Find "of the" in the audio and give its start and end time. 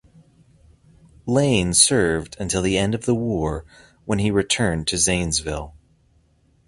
2.95-3.13